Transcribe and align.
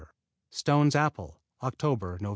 Stone's 0.49 0.95
Apple 0.95 1.39
Oct., 1.61 2.21
Nov. 2.21 2.29